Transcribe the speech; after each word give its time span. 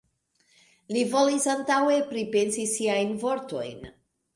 Li 0.95 1.03
volis 1.11 1.47
antaŭe 1.57 2.01
pripensi 2.11 2.69
siajn 2.77 3.17
vortojn. 3.27 3.91